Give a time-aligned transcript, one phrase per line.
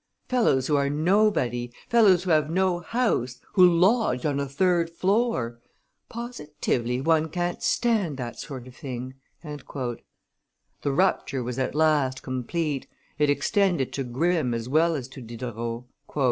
[0.27, 5.59] Fellows who are nobody, fellows who have no house, who lodge on a third floor!
[6.09, 10.01] Positively, one can't stand that sort of thing!" The
[10.91, 12.87] rupture was at last complete,
[13.19, 15.83] it extended to Grimm as well as to Diderot.